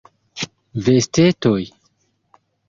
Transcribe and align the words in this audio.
Vestetoj. 0.87 1.61